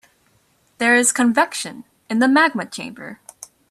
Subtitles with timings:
[0.79, 3.19] There is convection in the magma chamber.